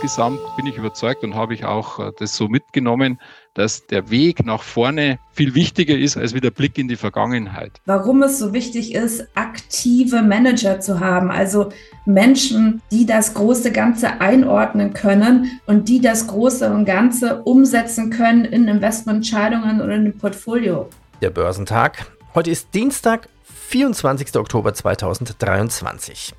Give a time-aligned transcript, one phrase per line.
[0.00, 3.18] insgesamt bin ich überzeugt und habe ich auch äh, das so mitgenommen,
[3.54, 7.80] dass der Weg nach vorne viel wichtiger ist als wie der Blick in die Vergangenheit.
[7.84, 11.70] Warum es so wichtig ist, aktive Manager zu haben, also
[12.06, 18.44] Menschen, die das große Ganze einordnen können und die das große und Ganze umsetzen können
[18.44, 20.88] in Investmententscheidungen oder in ein Portfolio.
[21.20, 22.06] Der Börsentag.
[22.36, 24.36] Heute ist Dienstag, 24.
[24.36, 26.34] Oktober 2023.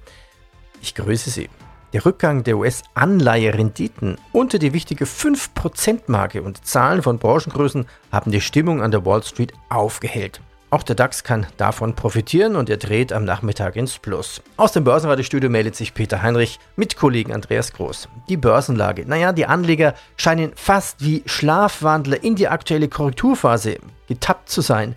[0.82, 1.50] Ich grüße Sie.
[1.92, 8.84] Der Rückgang der US-Anleiherenditen unter die wichtige 5%-Marke und Zahlen von Branchengrößen haben die Stimmung
[8.84, 10.40] an der Wall Street aufgehellt.
[10.70, 14.44] Auch der DAX kann davon profitieren und er dreht am Nachmittag ins Plus.
[14.56, 18.08] Aus dem Börsenratestudio meldet sich Peter Heinrich mit Kollegen Andreas Groß.
[18.30, 19.06] Die Börsenlage.
[19.08, 24.96] Naja, die Anleger scheinen fast wie Schlafwandler in die aktuelle Korrekturphase getappt zu sein.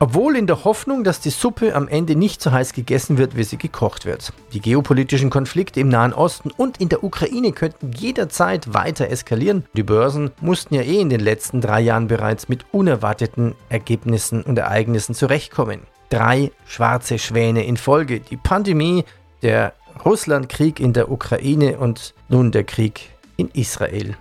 [0.00, 3.42] Obwohl in der Hoffnung, dass die Suppe am Ende nicht so heiß gegessen wird, wie
[3.42, 4.32] sie gekocht wird.
[4.52, 9.64] Die geopolitischen Konflikte im Nahen Osten und in der Ukraine könnten jederzeit weiter eskalieren.
[9.74, 14.56] Die Börsen mussten ja eh in den letzten drei Jahren bereits mit unerwarteten Ergebnissen und
[14.56, 15.80] Ereignissen zurechtkommen.
[16.10, 18.20] Drei schwarze Schwäne in Folge.
[18.20, 19.04] Die Pandemie,
[19.42, 19.72] der
[20.04, 24.16] Russlandkrieg in der Ukraine und nun der Krieg in Israel.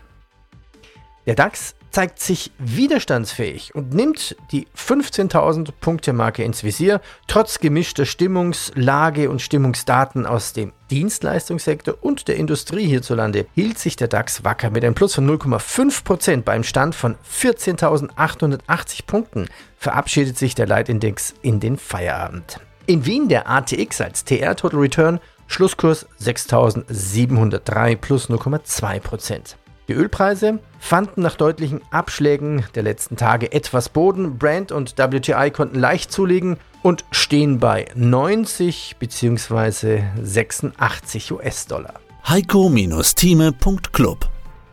[1.27, 7.01] Der DAX zeigt sich widerstandsfähig und nimmt die 15.000 Punkte Marke ins Visier.
[7.25, 14.09] Trotz gemischter Stimmungslage und Stimmungsdaten aus dem Dienstleistungssektor und der Industrie hierzulande hielt sich der
[14.09, 19.49] DAX wacker mit einem Plus von 0,5% beim Stand von 14.880 Punkten.
[19.79, 22.59] Verabschiedet sich der Leitindex in den Feierabend.
[22.85, 29.55] In Wien der ATX als TR Total Return Schlusskurs 6.703 plus 0,2%.
[29.87, 34.37] Die Ölpreise fanden nach deutlichen Abschlägen der letzten Tage etwas Boden.
[34.37, 40.03] Brand und WTI konnten leicht zulegen und stehen bei 90 bzw.
[40.21, 41.93] 86 US-Dollar.
[42.27, 44.29] Heiko-Thieme.club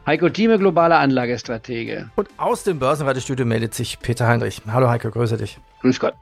[0.06, 2.10] Heiko Thieme, globaler Anlagestratege.
[2.16, 4.60] Und aus dem Börsenratestudio meldet sich Peter Heinrich.
[4.66, 5.58] Hallo Heiko, grüße dich.
[5.80, 6.12] Grüß Gott.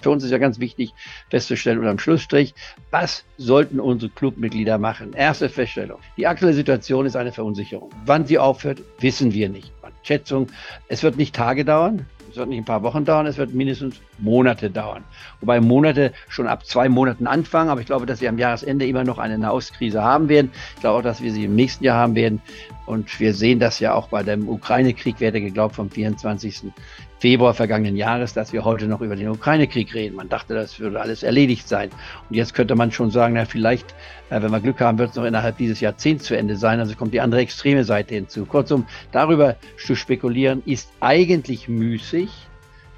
[0.00, 0.92] Für uns ist ja ganz wichtig
[1.30, 2.54] festzustellen unterm Schlussstrich,
[2.90, 5.12] was sollten unsere Clubmitglieder machen?
[5.12, 5.98] Erste Feststellung.
[6.16, 7.90] Die aktuelle Situation ist eine Verunsicherung.
[8.04, 9.72] Wann sie aufhört, wissen wir nicht.
[10.06, 10.48] Schätzung,
[10.88, 14.00] es wird nicht Tage dauern, es wird nicht ein paar Wochen dauern, es wird mindestens
[14.18, 15.02] Monate dauern.
[15.40, 19.04] Wobei Monate schon ab zwei Monaten anfangen, aber ich glaube, dass wir am Jahresende immer
[19.04, 20.50] noch eine Nahostkrise haben werden.
[20.74, 22.40] Ich glaube auch, dass wir sie im nächsten Jahr haben werden.
[22.86, 26.72] Und wir sehen das ja auch bei dem Ukraine-Krieg, werde geglaubt, vom 24.
[27.18, 30.16] Februar vergangenen Jahres, dass wir heute noch über den Ukraine-Krieg reden.
[30.16, 31.90] Man dachte, das würde alles erledigt sein.
[32.28, 33.94] Und jetzt könnte man schon sagen, na, vielleicht,
[34.30, 36.78] äh, wenn wir Glück haben, wird es noch innerhalb dieses Jahrzehnts zu Ende sein.
[36.78, 38.46] Also kommt die andere extreme Seite hinzu.
[38.46, 42.30] Kurzum, darüber zu spekulieren, ist eigentlich müßig.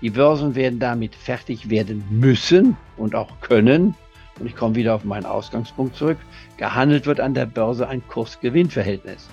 [0.03, 3.94] Die Börsen werden damit fertig werden müssen und auch können.
[4.38, 6.19] Und ich komme wieder auf meinen Ausgangspunkt zurück.
[6.56, 9.28] Gehandelt wird an der Börse ein Kurs-Gewinn-Verhältnis.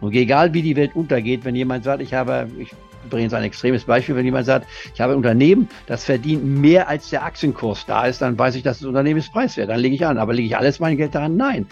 [0.00, 2.70] Und egal wie die Welt untergeht, wenn jemand sagt, ich habe, ich
[3.04, 7.10] übrigens ein extremes Beispiel, wenn jemand sagt, ich habe ein Unternehmen, das verdient mehr als
[7.10, 9.70] der Aktienkurs da ist, dann weiß ich, dass das Unternehmen ist preiswert.
[9.70, 10.18] Dann lege ich an.
[10.18, 11.36] Aber lege ich alles mein Geld daran?
[11.36, 11.66] Nein.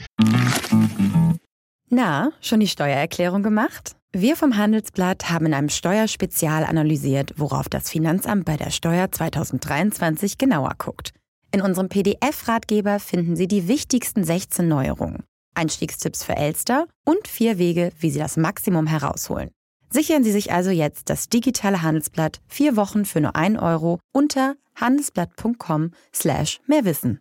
[1.88, 3.96] Na, schon die Steuererklärung gemacht?
[4.12, 10.38] Wir vom Handelsblatt haben in einem Steuerspezial analysiert, worauf das Finanzamt bei der Steuer 2023
[10.38, 11.12] genauer guckt.
[11.52, 15.22] In unserem PDF-Ratgeber finden Sie die wichtigsten 16 Neuerungen.
[15.56, 19.50] Einstiegstipps für Elster und vier Wege, wie Sie das Maximum herausholen.
[19.90, 24.56] Sichern Sie sich also jetzt das digitale Handelsblatt vier Wochen für nur 1 Euro unter
[24.74, 27.20] handelsblatt.com slash mehrwissen.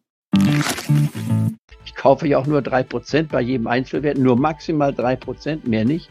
[1.85, 6.09] Ich kaufe ja auch nur 3% bei jedem Einzelwert, nur maximal 3%, mehr nicht.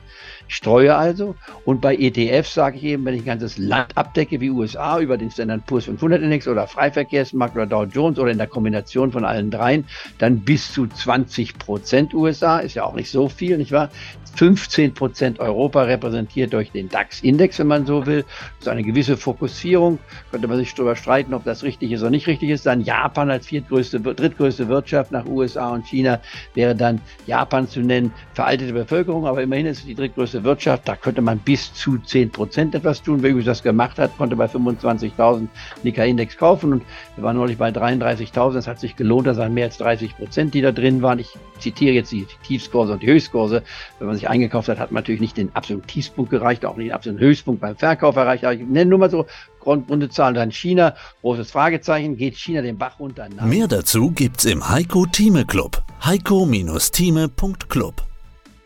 [0.49, 1.35] Streue also
[1.65, 5.17] und bei ETFs sage ich eben, wenn ich ein ganzes Land abdecke wie USA über
[5.17, 9.25] den Standard Poor's 500 Index oder Freiverkehrsmarkt oder Dow Jones oder in der Kombination von
[9.25, 9.85] allen dreien,
[10.19, 13.91] dann bis zu 20% USA, ist ja auch nicht so viel, nicht wahr?
[14.37, 18.25] 15 Prozent Europa repräsentiert durch den DAX-Index, wenn man so will.
[18.59, 19.99] Das ist eine gewisse Fokussierung.
[20.31, 22.67] Könnte man sich darüber streiten, ob das richtig ist oder nicht richtig ist.
[22.67, 26.21] Dann Japan als viertgrößte, drittgrößte Wirtschaft nach USA und China
[26.55, 28.13] wäre dann Japan zu nennen.
[28.35, 30.87] Veraltete Bevölkerung, aber immerhin ist es die drittgrößte Wirtschaft.
[30.87, 33.23] Da könnte man bis zu 10 Prozent etwas tun.
[33.23, 35.49] Wer das gemacht hat, konnte bei 25.000
[35.83, 36.83] Nikkei-Index kaufen und
[37.17, 38.59] wir waren neulich bei 33.000.
[38.59, 41.19] Es hat sich gelohnt, da waren mehr als 30 Prozent, die da drin waren.
[41.19, 43.63] Ich zitiere jetzt die Tiefskurse und die Höchstkurse.
[43.99, 46.89] Wenn man sich eingekauft hat, hat man natürlich nicht den absoluten Tiefspunkt gereicht, auch nicht
[46.89, 48.45] den absoluten Höchstpunkt beim Verkauf erreicht.
[48.45, 49.27] Aber ich nenne nur mal so
[49.65, 50.35] runde Zahlen.
[50.35, 53.29] Dann China, großes Fragezeichen, geht China den Bach runter?
[53.35, 53.49] Nein.
[53.49, 55.83] Mehr dazu gibt's im Heiko Thieme Club.
[56.05, 58.04] heiko-thieme.club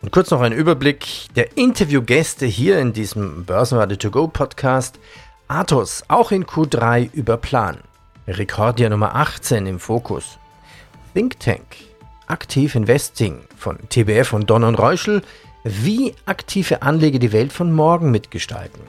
[0.03, 4.99] und kurz noch ein Überblick der Interviewgäste hier in diesem Börsenradio To Go Podcast.
[5.49, 7.79] Athos, auch in Q3 über Plan.
[8.27, 10.39] Rekordia Nummer 18 im Fokus.
[11.15, 11.77] Think Tank,
[12.27, 15.23] Aktiv Investing von TBF und Don und Reuschel,
[15.65, 18.83] wie aktive Anleger die Welt von morgen mitgestalten.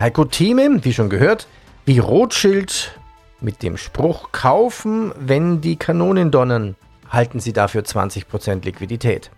[0.00, 1.46] Heiko Thieme, wie schon gehört,
[1.84, 2.98] wie Rothschild
[3.40, 6.76] mit dem Spruch kaufen, wenn die Kanonen donnern,
[7.10, 9.30] halten Sie dafür 20% Liquidität.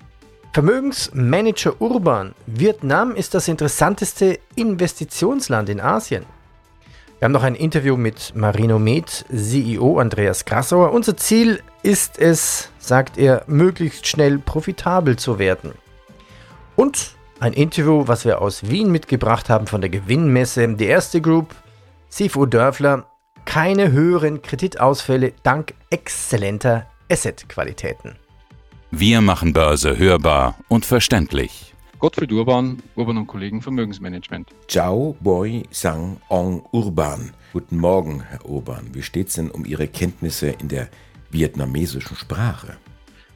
[0.53, 6.25] Vermögensmanager Urban, Vietnam ist das interessanteste Investitionsland in Asien.
[7.19, 10.93] Wir haben noch ein Interview mit Marino Med, CEO Andreas Grassauer.
[10.93, 15.73] Unser Ziel ist es, sagt er, möglichst schnell profitabel zu werden.
[16.75, 21.55] Und ein Interview, was wir aus Wien mitgebracht haben von der Gewinnmesse, die erste Group,
[22.09, 23.07] Sifu Dörfler,
[23.47, 28.17] keine höheren Kreditausfälle dank exzellenter Asset-Qualitäten.
[28.99, 31.75] Wir machen Börse hörbar und verständlich.
[31.99, 34.49] Gottfried Urban, Urban und Kollegen Vermögensmanagement.
[34.69, 37.35] Ciao, Boy, Sang, Ong, Urban.
[37.53, 38.95] Guten Morgen, Herr Urban.
[38.95, 40.89] Wie steht es denn um Ihre Kenntnisse in der
[41.31, 42.79] vietnamesischen Sprache?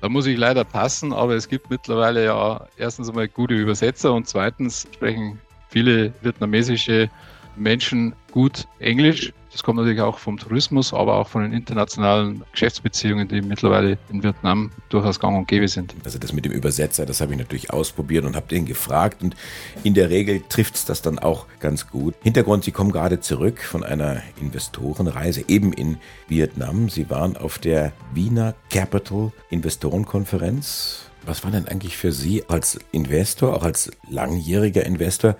[0.01, 4.27] Da muss ich leider passen, aber es gibt mittlerweile ja erstens einmal gute Übersetzer und
[4.27, 7.11] zweitens sprechen viele vietnamesische
[7.56, 9.35] Menschen gut Englisch.
[9.52, 14.23] Das kommt natürlich auch vom Tourismus, aber auch von den internationalen Geschäftsbeziehungen, die mittlerweile in
[14.23, 15.94] Vietnam durchaus gang und gäbe sind.
[16.05, 19.35] Also das mit dem Übersetzer, das habe ich natürlich ausprobiert und habe den gefragt und
[19.82, 22.14] in der Regel trifft es das dann auch ganz gut.
[22.23, 25.99] Hintergrund, Sie kommen gerade zurück von einer Investorenreise eben in
[26.29, 26.88] Vietnam.
[26.88, 31.06] Sie waren auf der Wiener Capital Investorenkonferenz.
[31.26, 35.37] Was war denn eigentlich für Sie als Investor, auch als langjähriger Investor,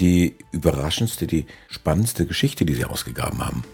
[0.00, 3.64] die überraschendste, die spannendste Geschichte, die Sie ausgegraben haben?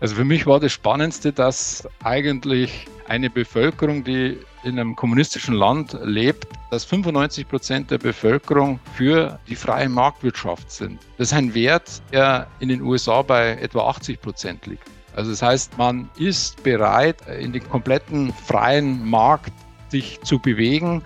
[0.00, 5.96] Also für mich war das Spannendste, dass eigentlich eine Bevölkerung, die in einem kommunistischen Land
[6.02, 10.98] lebt, dass 95 Prozent der Bevölkerung für die freie Marktwirtschaft sind.
[11.18, 14.82] Das ist ein Wert, der in den USA bei etwa 80 Prozent liegt.
[15.14, 19.52] Also das heißt, man ist bereit, in den kompletten freien Markt
[19.88, 21.02] sich zu bewegen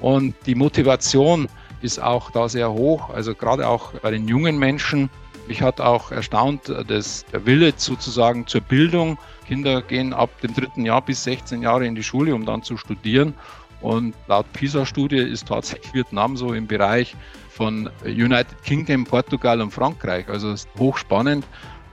[0.00, 1.48] und die Motivation,
[1.84, 5.10] ist auch da sehr hoch, also gerade auch bei den jungen Menschen.
[5.46, 9.18] Mich hat auch erstaunt, dass der Wille sozusagen zur Bildung.
[9.46, 12.78] Kinder gehen ab dem dritten Jahr bis 16 Jahre in die Schule, um dann zu
[12.78, 13.34] studieren.
[13.82, 17.14] Und laut PISA-Studie ist tatsächlich Vietnam so im Bereich
[17.50, 20.26] von United Kingdom, Portugal und Frankreich.
[20.30, 21.44] Also hochspannend.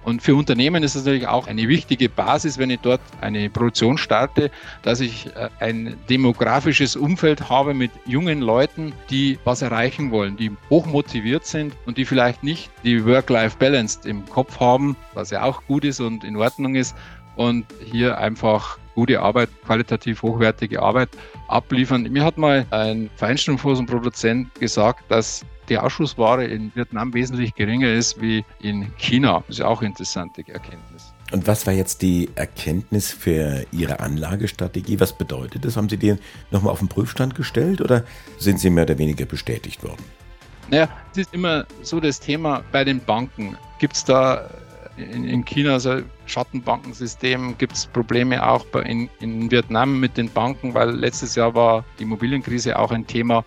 [0.03, 3.97] Und für Unternehmen ist es natürlich auch eine wichtige Basis, wenn ich dort eine Produktion
[3.97, 4.49] starte,
[4.81, 10.51] dass ich äh, ein demografisches Umfeld habe mit jungen Leuten, die was erreichen wollen, die
[10.69, 15.61] hoch motiviert sind und die vielleicht nicht die Work-Life-Balance im Kopf haben, was ja auch
[15.67, 16.95] gut ist und in Ordnung ist,
[17.35, 21.09] und hier einfach gute Arbeit, qualitativ hochwertige Arbeit
[21.47, 22.03] abliefern.
[22.03, 28.43] Mir hat mal ein Feinstromhosenproduzent gesagt, dass die Ausschussware in Vietnam wesentlich geringer ist wie
[28.59, 29.43] in China.
[29.47, 31.13] Das ist auch eine interessante Erkenntnis.
[31.31, 34.99] Und was war jetzt die Erkenntnis für Ihre Anlagestrategie?
[34.99, 35.77] Was bedeutet das?
[35.77, 36.15] Haben Sie die
[36.51, 38.03] nochmal auf den Prüfstand gestellt oder
[38.37, 40.03] sind Sie mehr oder weniger bestätigt worden?
[40.69, 43.57] Naja, es ist immer so das Thema bei den Banken.
[43.79, 44.49] Gibt es da
[44.97, 47.57] in, in, China so Schattenbankensystem?
[47.57, 50.73] Gibt es Probleme auch bei, in, in Vietnam mit den Banken?
[50.73, 53.45] Weil letztes Jahr war die Immobilienkrise auch ein Thema.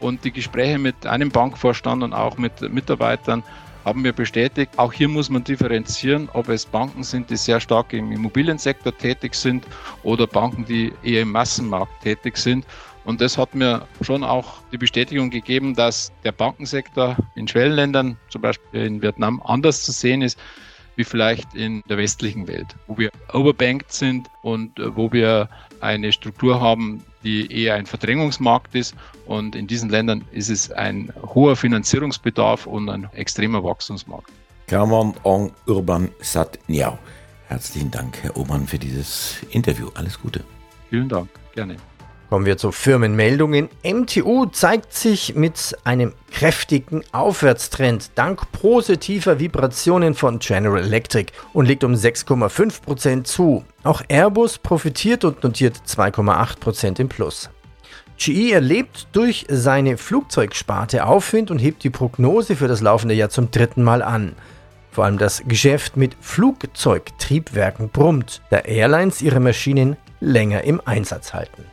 [0.00, 3.44] Und die Gespräche mit einem Bankvorstand und auch mit Mitarbeitern
[3.84, 7.92] haben wir bestätigt, auch hier muss man differenzieren, ob es Banken sind, die sehr stark
[7.92, 9.64] im Immobiliensektor tätig sind
[10.02, 12.66] oder Banken, die eher im Massenmarkt tätig sind.
[13.04, 18.42] Und das hat mir schon auch die Bestätigung gegeben, dass der Bankensektor in Schwellenländern, zum
[18.42, 20.38] Beispiel in Vietnam, anders zu sehen ist
[20.96, 25.48] wie vielleicht in der westlichen Welt, wo wir overbanked sind und wo wir
[25.80, 28.94] eine Struktur haben, die eher ein Verdrängungsmarkt ist.
[29.26, 34.30] Und in diesen Ländern ist es ein hoher Finanzierungsbedarf und ein extremer Wachstumsmarkt.
[34.66, 36.98] Kamon Ong Urban Sat Niao.
[37.48, 39.88] Herzlichen Dank, Herr Obmann, für dieses Interview.
[39.94, 40.44] Alles Gute.
[40.88, 41.28] Vielen Dank.
[41.54, 41.76] Gerne.
[42.30, 43.68] Kommen wir zu Firmenmeldungen.
[43.84, 51.82] MTU zeigt sich mit einem kräftigen Aufwärtstrend dank positiver Vibrationen von General Electric und liegt
[51.82, 53.64] um 6,5% zu.
[53.82, 57.50] Auch Airbus profitiert und notiert 2,8% im Plus.
[58.16, 63.50] GE erlebt durch seine Flugzeugsparte Aufwind und hebt die Prognose für das laufende Jahr zum
[63.50, 64.36] dritten Mal an.
[64.92, 71.64] Vor allem das Geschäft mit Flugzeugtriebwerken brummt, da Airlines ihre Maschinen länger im Einsatz halten.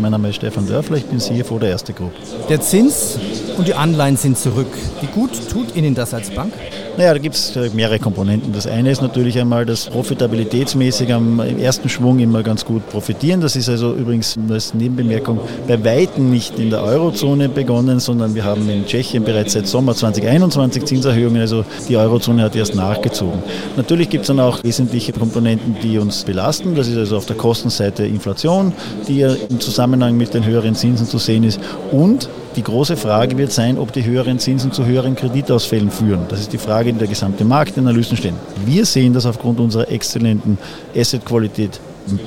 [0.00, 2.12] Mein Name ist Stefan Dörfler, ich bin CFO der Erste Group.
[2.48, 3.18] Der Zins
[3.58, 4.72] und die Anleihen sind zurück.
[5.02, 6.54] Wie gut tut Ihnen das als Bank?
[6.96, 8.54] Naja, da gibt es mehrere Komponenten.
[8.54, 13.42] Das eine ist natürlich einmal, dass profitabilitätsmäßig am ersten Schwung immer ganz gut profitieren.
[13.42, 18.44] Das ist also übrigens als Nebenbemerkung bei Weitem nicht in der Eurozone begonnen, sondern wir
[18.44, 21.42] haben in Tschechien bereits seit Sommer 2021 Zinserhöhungen.
[21.42, 23.42] Also die Eurozone hat erst nachgezogen.
[23.76, 26.76] Natürlich gibt es dann auch wesentliche Komponenten, die uns belasten.
[26.76, 28.72] Das ist also auf der Kostenseite Inflation,
[29.06, 31.58] die ja im Zusammenhang mit den höheren Zinsen zu sehen ist.
[31.90, 36.20] Und die große Frage wird sein, ob die höheren Zinsen zu höheren Kreditausfällen führen.
[36.28, 38.36] Das ist die Frage, die der gesamte Markt in Analysen stehen.
[38.64, 40.56] Wir sehen das aufgrund unserer exzellenten
[40.96, 41.80] Assetqualität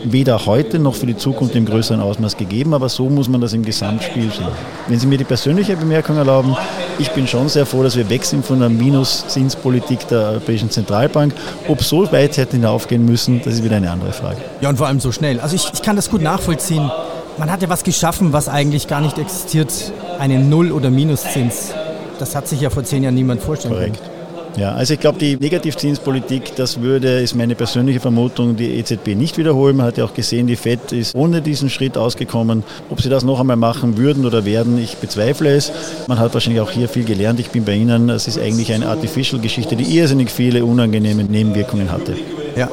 [0.04, 3.54] weder heute noch für die Zukunft im größeren Ausmaß gegeben, aber so muss man das
[3.54, 4.48] im Gesamtspiel sehen.
[4.88, 6.56] Wenn Sie mir die persönliche Bemerkung erlauben,
[6.98, 11.34] ich bin schon sehr froh, dass wir weg sind von der Minuszinspolitik der Europäischen Zentralbank.
[11.68, 14.38] Ob so weit hätte hinaufgehen müssen, das ist wieder eine andere Frage.
[14.62, 15.40] Ja, und vor allem so schnell.
[15.40, 16.92] Also ich, ich kann das gut nachvollziehen.
[17.40, 19.72] Man hat ja was geschaffen, was eigentlich gar nicht existiert.
[20.20, 21.74] Einen Null- oder Minuszins.
[22.20, 23.98] Das hat sich ja vor zehn Jahren niemand vorstellen Korrekt.
[23.98, 24.20] können.
[24.58, 29.38] Ja, also ich glaube, die Negativzinspolitik, das würde, ist meine persönliche Vermutung, die EZB nicht
[29.38, 29.78] wiederholen.
[29.78, 32.64] Man hat ja auch gesehen, die FED ist ohne diesen Schritt ausgekommen.
[32.90, 35.72] Ob sie das noch einmal machen würden oder werden, ich bezweifle es.
[36.08, 37.40] Man hat wahrscheinlich auch hier viel gelernt.
[37.40, 38.10] Ich bin bei Ihnen.
[38.10, 42.16] Es ist eigentlich eine Artificial-Geschichte, die irrsinnig viele unangenehme Nebenwirkungen hatte.
[42.58, 42.70] Ja,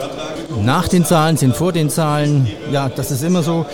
[0.64, 2.49] nach den Zahlen sind vor den Zahlen.
[2.73, 3.64] Ja, das ist immer so.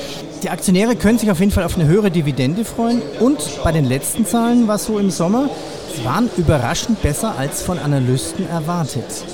[0.42, 3.00] Die Aktionäre können sich auf jeden Fall auf eine höhere Dividende freuen.
[3.20, 5.49] Und bei den letzten Zahlen war es so im Sommer,
[5.94, 9.25] sie waren überraschend besser als von Analysten erwartet.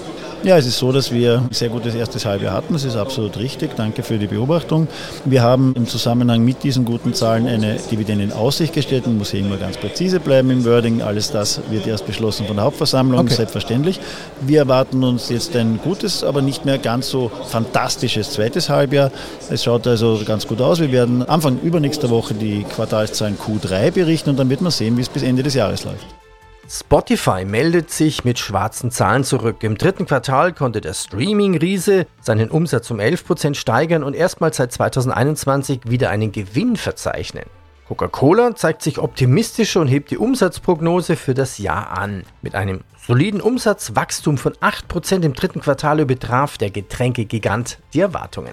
[0.44, 2.72] Ja, es ist so, dass wir ein sehr gutes erstes Halbjahr hatten.
[2.72, 3.74] Das ist absolut richtig.
[3.76, 4.86] Danke für die Beobachtung.
[5.24, 9.06] Wir haben im Zusammenhang mit diesen guten Zahlen eine Dividende in Aussicht gestellt.
[9.06, 11.02] Man muss hier immer ganz präzise bleiben im Wording.
[11.02, 13.34] Alles das wird erst beschlossen von der Hauptversammlung, okay.
[13.34, 14.00] selbstverständlich.
[14.40, 19.10] Wir erwarten uns jetzt ein gutes, aber nicht mehr ganz so fantastisches zweites Halbjahr.
[19.50, 20.78] Es schaut also ganz gut aus.
[20.78, 25.02] Wir werden Anfang übernächster Woche die Quartalszahlen Q3 berichten und dann wird man sehen, wie
[25.02, 26.06] es bis Ende des Jahres läuft.
[26.70, 29.62] Spotify meldet sich mit schwarzen Zahlen zurück.
[29.62, 35.80] Im dritten Quartal konnte der Streaming-Riese seinen Umsatz um 11% steigern und erstmals seit 2021
[35.84, 37.46] wieder einen Gewinn verzeichnen.
[37.88, 42.24] Coca-Cola zeigt sich optimistischer und hebt die Umsatzprognose für das Jahr an.
[42.42, 48.52] Mit einem soliden Umsatzwachstum von 8% im dritten Quartal übertraf der Getränkegigant die Erwartungen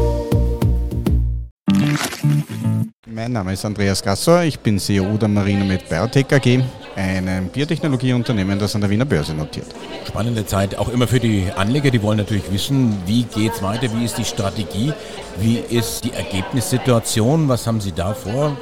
[3.13, 6.63] Mein Name ist Andreas Gassor, ich bin CEO der Marino mit Biotech AG,
[6.95, 9.65] einem Biotechnologieunternehmen, das an der Wiener Börse notiert.
[10.07, 13.87] Spannende Zeit, auch immer für die Anleger, die wollen natürlich wissen, wie geht es weiter,
[13.93, 14.93] wie ist die Strategie,
[15.39, 18.55] wie ist die Ergebnissituation, was haben Sie da vor?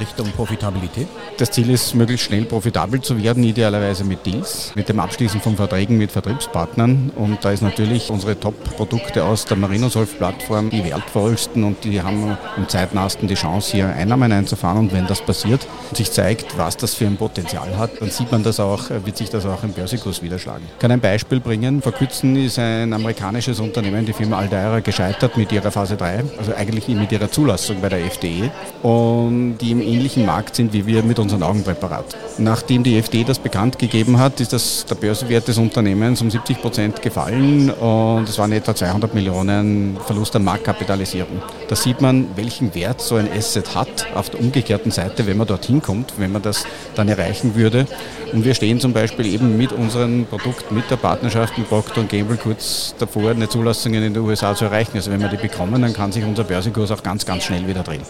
[0.00, 1.08] Richtung Profitabilität?
[1.38, 5.56] Das Ziel ist, möglichst schnell profitabel zu werden, idealerweise mit Deals, mit dem Abschließen von
[5.56, 7.12] Verträgen mit Vertriebspartnern.
[7.16, 12.68] Und da ist natürlich unsere Top-Produkte aus der Marinosolv-Plattform die wertvollsten und die haben am
[12.68, 14.78] zeitnahsten die Chance, hier Einnahmen einzufahren.
[14.78, 18.30] Und wenn das passiert und sich zeigt, was das für ein Potenzial hat, dann sieht
[18.30, 20.64] man das auch, wird sich das auch im Börsekurs widerschlagen.
[20.72, 21.82] Ich kann ein Beispiel bringen.
[21.82, 26.54] Vor kurzem ist ein amerikanisches Unternehmen, die Firma Aldaira, gescheitert mit ihrer Phase 3, also
[26.54, 28.50] eigentlich mit ihrer Zulassung bei der FDE.
[28.82, 32.18] Und die im ähnlichen Markt sind wie wir mit unseren Augenpräparaten.
[32.38, 36.60] Nachdem die FD das bekannt gegeben hat, ist das, der Börsenwert des Unternehmens um 70
[36.60, 41.42] Prozent gefallen und es waren etwa 200 Millionen Verlust an Marktkapitalisierung.
[41.68, 45.46] Da sieht man, welchen Wert so ein Asset hat auf der umgekehrten Seite, wenn man
[45.46, 47.86] dorthin kommt, wenn man das dann erreichen würde.
[48.32, 52.36] Und wir stehen zum Beispiel eben mit unserem Produkt, mit der Partnerschaft mit Procter Gamble
[52.36, 54.92] kurz davor, eine Zulassung in den USA zu erreichen.
[54.94, 57.82] Also wenn wir die bekommen, dann kann sich unser Börsenkurs auch ganz, ganz schnell wieder
[57.82, 58.02] drehen.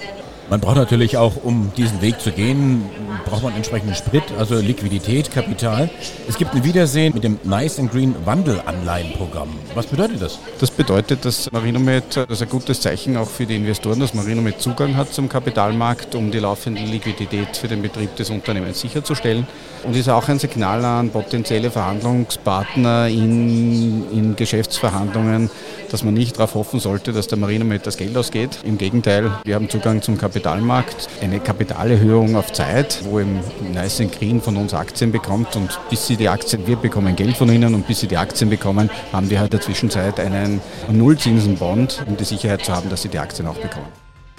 [0.53, 2.85] Man braucht natürlich auch, um diesen Weg zu gehen,
[3.25, 5.89] braucht man entsprechenden Sprit, also Liquidität, Kapital.
[6.29, 9.49] Es gibt ein Wiedersehen mit dem Nice and Green Wandelanleihenprogramm.
[9.75, 10.39] Was bedeutet das?
[10.61, 14.61] Das bedeutet, dass Marinomed, das ist ein gutes Zeichen auch für die Investoren, dass Marinomed
[14.61, 19.47] Zugang hat zum Kapitalmarkt, um die laufende Liquidität für den Betrieb des Unternehmens sicherzustellen.
[19.85, 25.51] Und ist auch ein Signal an potenzielle Verhandlungspartner in, in Geschäftsverhandlungen,
[25.91, 28.59] dass man nicht darauf hoffen sollte, dass der Marinomed das Geld ausgeht.
[28.65, 30.42] Im Gegenteil, wir haben Zugang zum Kapitalmarkt.
[30.43, 33.39] Kapitalmarkt eine Kapitalerhöhung auf Zeit, wo eben
[33.73, 37.49] Nice Green von uns Aktien bekommt und bis sie die Aktien, wir bekommen Geld von
[37.49, 42.05] ihnen und bis sie die Aktien bekommen, haben wir halt in der Zwischenzeit einen Nullzinsenbond,
[42.09, 43.87] um die Sicherheit zu haben, dass sie die Aktien auch bekommen.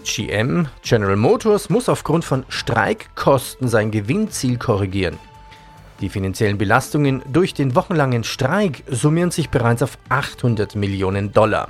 [0.03, 5.17] GM, General Motors, muss aufgrund von Streikkosten sein Gewinnziel korrigieren.
[6.01, 11.69] Die finanziellen Belastungen durch den wochenlangen Streik summieren sich bereits auf 800 Millionen Dollar.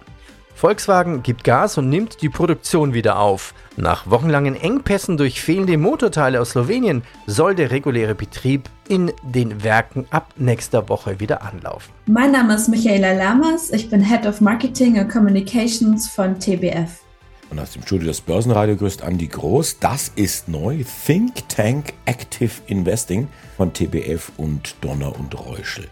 [0.56, 3.54] Volkswagen gibt Gas und nimmt die Produktion wieder auf.
[3.76, 10.06] Nach wochenlangen Engpässen durch fehlende Motorteile aus Slowenien soll der reguläre Betrieb in den Werken
[10.10, 11.92] ab nächster Woche wieder anlaufen.
[12.06, 17.02] Mein Name ist Michaela Lamas, ich bin Head of Marketing and Communications von TBF.
[17.50, 19.78] Und aus dem Studio des Börsenradio grüßt Andi Groß.
[19.80, 20.84] Das ist neu.
[21.06, 25.86] Think Tank Active Investing von TBF und Donner und Reuschel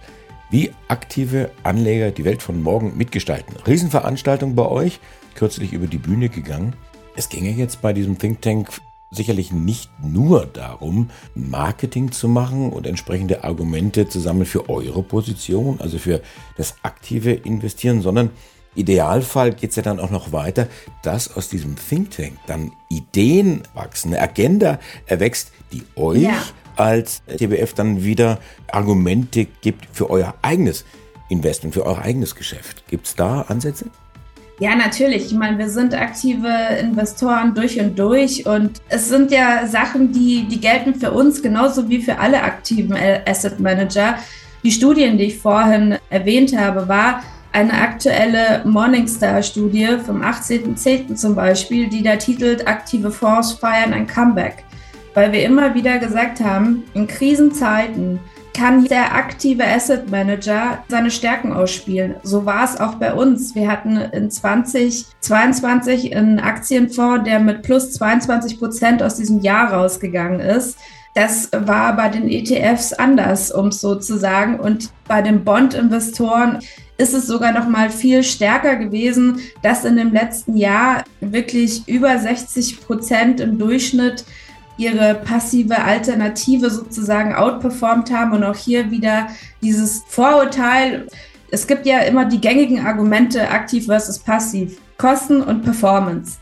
[0.52, 3.56] wie aktive Anleger die Welt von morgen mitgestalten.
[3.66, 5.00] Riesenveranstaltung bei euch,
[5.34, 6.76] kürzlich über die Bühne gegangen.
[7.16, 8.70] Es ginge jetzt bei diesem Think Tank
[9.10, 15.80] sicherlich nicht nur darum, Marketing zu machen und entsprechende Argumente zu sammeln für eure Position,
[15.82, 16.22] also für
[16.58, 18.30] das aktive Investieren, sondern
[18.76, 20.68] Idealfall geht es ja dann auch noch weiter,
[21.04, 26.42] dass aus diesem Think Tank dann Ideen wachsen, eine Agenda erwächst, die euch ja
[26.76, 28.40] als TBF dann wieder
[28.72, 30.86] Argumente gibt für euer eigenes
[31.30, 32.88] Investment, für euer eigenes Geschäft.
[32.88, 33.86] Gibt es da Ansätze?
[34.60, 35.26] Ja, natürlich.
[35.26, 36.50] Ich meine, wir sind aktive
[36.80, 41.90] Investoren durch und durch und es sind ja Sachen, die, die gelten für uns genauso
[41.90, 44.18] wie für alle aktiven Asset Manager.
[44.64, 51.16] Die Studien, die ich vorhin erwähnt habe, war eine aktuelle Morningstar-Studie vom 18.10.
[51.16, 54.64] zum Beispiel, die da titelt Aktive Fonds feiern ein Comeback
[55.14, 58.20] weil wir immer wieder gesagt haben, in Krisenzeiten
[58.56, 62.16] kann der aktive Asset Manager seine Stärken ausspielen.
[62.24, 63.56] So war es auch bei uns.
[63.56, 70.42] Wir hatten in 2022 einen Aktienfonds, der mit plus 22 Prozent aus diesem Jahr rausgegangen
[70.42, 70.78] ist.
[71.14, 74.60] Das war bei den ETFs anders, um es so zu sagen.
[74.60, 76.60] Und bei den Bond-Investoren
[77.02, 82.18] ist es sogar noch mal viel stärker gewesen, dass in dem letzten Jahr wirklich über
[82.18, 84.24] 60 Prozent im Durchschnitt
[84.78, 89.30] ihre passive Alternative sozusagen outperformt haben und auch hier wieder
[89.62, 91.08] dieses Vorurteil.
[91.50, 96.38] Es gibt ja immer die gängigen Argumente aktiv versus passiv, Kosten und Performance.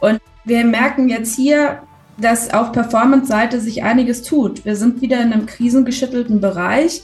[0.00, 1.82] Und wir merken jetzt hier,
[2.18, 4.64] dass auf Performance-Seite sich einiges tut.
[4.64, 7.02] Wir sind wieder in einem krisengeschüttelten Bereich.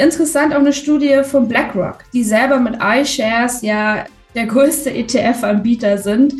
[0.00, 6.34] Interessant auch eine Studie von BlackRock, die selber mit iShares ja der größte ETF-Anbieter sind,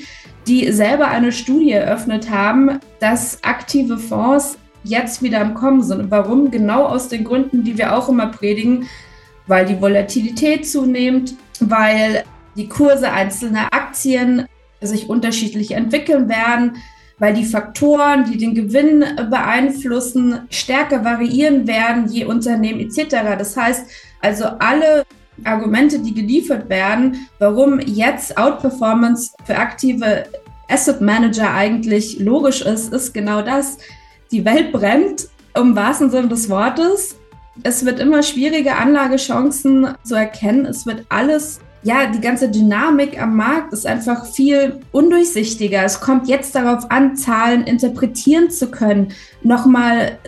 [0.46, 6.01] die selber eine Studie eröffnet haben, dass aktive Fonds jetzt wieder im Kommen sind.
[6.01, 6.51] Und warum?
[6.51, 8.88] Genau aus den Gründen, die wir auch immer predigen,
[9.46, 12.25] weil die Volatilität zunimmt, weil
[12.57, 14.46] die Kurse einzelner Aktien
[14.81, 16.79] sich unterschiedlich entwickeln werden,
[17.20, 23.37] weil die Faktoren, die den Gewinn beeinflussen, stärker variieren werden, je Unternehmen etc.
[23.38, 23.87] Das heißt
[24.20, 25.04] also, alle
[25.44, 30.24] Argumente, die geliefert werden, warum jetzt Outperformance für aktive
[30.68, 33.78] Asset Manager eigentlich logisch ist, ist genau das.
[34.30, 37.16] Die Welt brennt im wahrsten Sinne des Wortes.
[37.62, 40.66] Es wird immer schwieriger, Anlagechancen zu erkennen.
[40.66, 45.85] Es wird alles, ja, die ganze Dynamik am Markt ist einfach viel undurchsichtiger.
[45.85, 49.12] Es kommt jetzt darauf an, Zahlen interpretieren zu können,
[49.43, 50.19] nochmal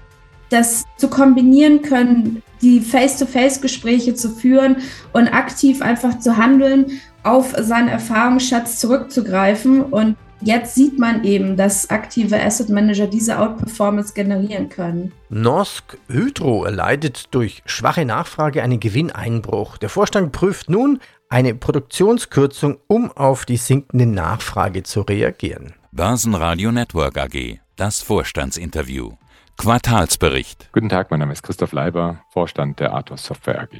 [0.48, 4.76] das zu kombinieren können, die Face-to-Face-Gespräche zu führen
[5.12, 9.82] und aktiv einfach zu handeln, auf seinen Erfahrungsschatz zurückzugreifen.
[9.82, 15.12] Und jetzt sieht man eben, dass aktive Asset Manager diese Outperformance generieren können.
[15.28, 19.78] Norsk Hydro erleidet durch schwache Nachfrage einen Gewinneinbruch.
[19.78, 21.00] Der Vorstand prüft nun
[21.32, 25.72] eine Produktionskürzung, um auf die sinkende Nachfrage zu reagieren.
[25.90, 29.12] Börsenradio Network AG, das Vorstandsinterview.
[29.56, 30.68] Quartalsbericht.
[30.72, 33.70] Guten Tag, mein Name ist Christoph Leiber, Vorstand der Athos Software AG.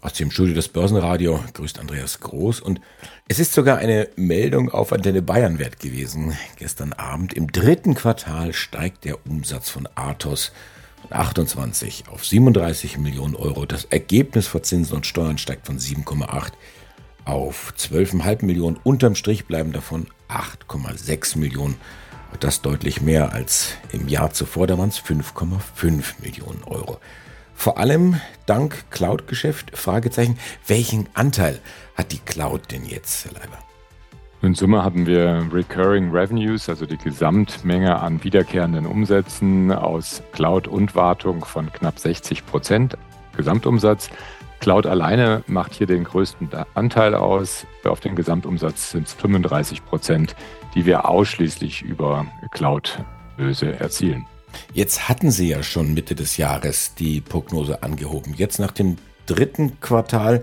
[0.00, 2.80] Aus dem Studio des Börsenradio grüßt Andreas Groß und
[3.28, 6.34] es ist sogar eine Meldung auf Antenne Bayern wert gewesen.
[6.56, 10.52] Gestern Abend im dritten Quartal steigt der Umsatz von Athos
[11.08, 13.66] 28 auf 37 Millionen Euro.
[13.66, 16.52] Das Ergebnis vor Zinsen und Steuern steigt von 7,8
[17.24, 18.78] auf 12,5 Millionen.
[18.82, 21.76] Unterm Strich bleiben davon 8,6 Millionen
[22.38, 27.00] das deutlich mehr als im Jahr zuvor, da waren es 5,5 Millionen Euro.
[27.54, 31.60] Vor allem dank Cloud-Geschäft, Fragezeichen, welchen Anteil
[31.94, 33.58] hat die Cloud denn jetzt, Herr Leiber?
[34.42, 40.94] In Summe haben wir Recurring Revenues, also die Gesamtmenge an wiederkehrenden Umsätzen aus Cloud und
[40.94, 42.96] Wartung von knapp 60 Prozent
[43.36, 44.08] Gesamtumsatz.
[44.60, 47.66] Cloud alleine macht hier den größten Anteil aus.
[47.84, 50.34] Auf den Gesamtumsatz sind es 35 Prozent,
[50.74, 54.24] die wir ausschließlich über Cloud-Löse erzielen.
[54.72, 58.32] Jetzt hatten Sie ja schon Mitte des Jahres die Prognose angehoben.
[58.34, 60.42] Jetzt nach dem dritten Quartal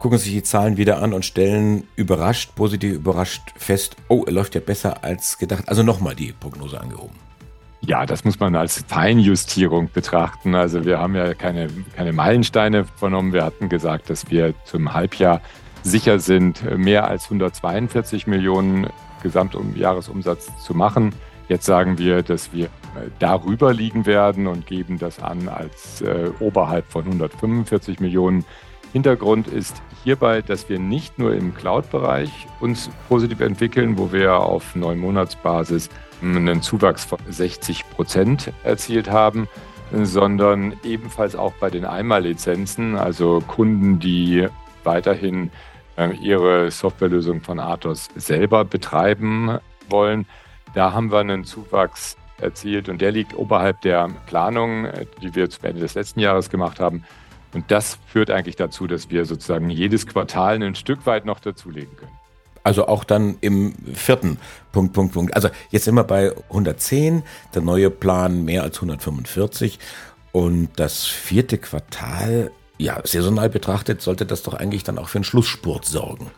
[0.00, 4.54] gucken sich die Zahlen wieder an und stellen überrascht, positiv überrascht fest, oh, er läuft
[4.56, 5.68] ja besser als gedacht.
[5.68, 7.14] Also nochmal die Prognose angehoben.
[7.82, 10.54] Ja, das muss man als Feinjustierung betrachten.
[10.54, 13.32] Also wir haben ja keine, keine Meilensteine vernommen.
[13.32, 15.42] Wir hatten gesagt, dass wir zum Halbjahr
[15.82, 18.86] sicher sind, mehr als 142 Millionen
[19.22, 21.14] Gesamtjahresumsatz zu machen.
[21.48, 22.68] Jetzt sagen wir, dass wir
[23.18, 28.44] darüber liegen werden und geben das an als äh, oberhalb von 145 Millionen.
[28.92, 34.74] Hintergrund ist hierbei, dass wir nicht nur im Cloud-Bereich uns positiv entwickeln, wo wir auf
[34.74, 35.90] neun Monatsbasis
[36.22, 39.48] einen Zuwachs von 60 Prozent erzielt haben,
[39.92, 44.46] sondern ebenfalls auch bei den Einmallizenzen, also Kunden, die
[44.84, 45.50] weiterhin
[45.96, 49.58] äh, ihre Softwarelösung von Athos selber betreiben
[49.88, 50.26] wollen.
[50.74, 55.50] Da haben wir einen Zuwachs erzielt und der liegt oberhalb der Planung, äh, die wir
[55.50, 57.04] zum Ende des letzten Jahres gemacht haben.
[57.52, 61.96] Und das führt eigentlich dazu, dass wir sozusagen jedes Quartal ein Stück weit noch dazulegen
[61.96, 62.12] können.
[62.62, 64.38] Also auch dann im vierten
[64.70, 65.34] Punkt, Punkt, Punkt.
[65.34, 67.22] Also jetzt sind wir bei 110,
[67.54, 69.78] der neue Plan mehr als 145
[70.32, 75.24] und das vierte Quartal, ja, saisonal betrachtet, sollte das doch eigentlich dann auch für einen
[75.24, 76.30] Schlussspurt sorgen.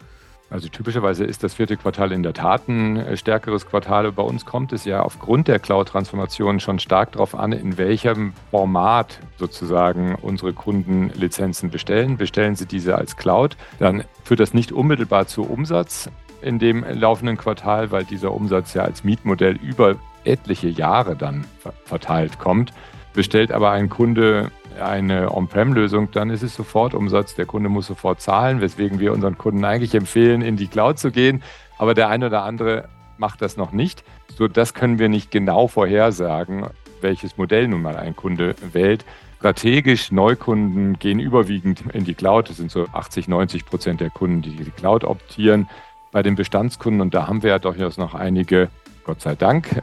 [0.53, 4.13] Also typischerweise ist das vierte Quartal in der Tat ein äh, stärkeres Quartal.
[4.13, 9.19] Bei uns kommt es ja aufgrund der Cloud-Transformation schon stark darauf an, in welchem Format
[9.39, 12.19] sozusagen unsere Kunden Lizenzen bestellen.
[12.19, 16.11] Bestellen sie diese als Cloud, dann führt das nicht unmittelbar zu Umsatz
[16.43, 21.47] in dem laufenden Quartal, weil dieser Umsatz ja als Mietmodell über etliche Jahre dann
[21.87, 22.75] verteilt kommt.
[23.15, 27.35] Bestellt aber ein Kunde eine On-Prem-Lösung, dann ist es sofort Umsatz.
[27.35, 31.11] Der Kunde muss sofort zahlen, weswegen wir unseren Kunden eigentlich empfehlen, in die Cloud zu
[31.11, 31.43] gehen.
[31.79, 34.05] Aber der eine oder andere macht das noch nicht.
[34.37, 36.67] So, das können wir nicht genau vorhersagen,
[37.01, 39.05] welches Modell nun mal ein Kunde wählt.
[39.39, 42.49] Strategisch Neukunden gehen überwiegend in die Cloud.
[42.49, 45.69] Das sind so 80, 90 Prozent der Kunden, die die Cloud optieren.
[46.13, 48.69] Bei den Bestandskunden, und da haben wir ja durchaus noch einige,
[49.05, 49.83] Gott sei Dank,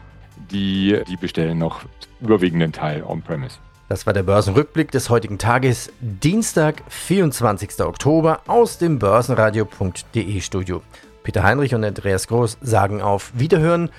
[0.52, 1.82] die, die bestellen noch
[2.22, 3.58] überwiegenden Teil On-Premise.
[3.90, 7.82] Das war der Börsenrückblick des heutigen Tages, Dienstag, 24.
[7.82, 10.84] Oktober aus dem Börsenradio.de Studio.
[11.24, 13.90] Peter Heinrich und Andreas Groß sagen auf Wiederhören.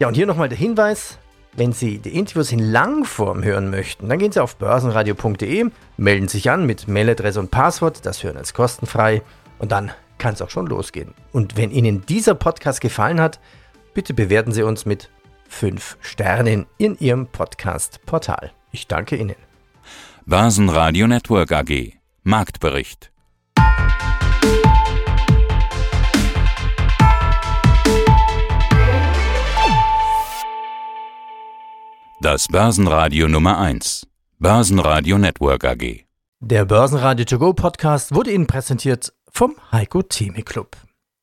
[0.00, 1.18] Ja, und hier nochmal der Hinweis,
[1.52, 6.50] wenn Sie die Interviews in Langform hören möchten, dann gehen Sie auf börsenradio.de, melden sich
[6.50, 9.22] an mit Mailadresse und Passwort, das Hören ist kostenfrei
[9.60, 11.14] und dann kann es auch schon losgehen.
[11.30, 13.38] Und wenn Ihnen dieser Podcast gefallen hat,
[13.94, 15.08] bitte bewerten Sie uns mit
[15.48, 18.50] 5 Sternen in Ihrem Podcast-Portal.
[18.76, 19.36] Ich danke Ihnen.
[20.26, 23.10] Börsenradio Network AG Marktbericht
[32.20, 34.06] Das Börsenradio Nummer 1
[34.38, 36.04] Börsenradio Network AG
[36.40, 40.76] Der Börsenradio To Go Podcast wurde Ihnen präsentiert vom Heiko Theme Club.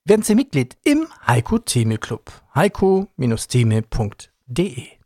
[0.06, 2.32] Werden Sie Mitglied im Heiko Theme Club.
[2.56, 5.03] heiko-theme.de